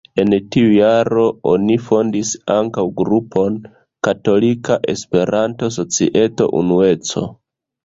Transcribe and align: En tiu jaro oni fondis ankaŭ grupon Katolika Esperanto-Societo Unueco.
En 0.21 0.33
tiu 0.53 0.69
jaro 0.75 1.25
oni 1.51 1.75
fondis 1.89 2.31
ankaŭ 2.55 2.85
grupon 3.03 3.61
Katolika 4.09 4.81
Esperanto-Societo 4.97 6.51
Unueco. 6.65 7.27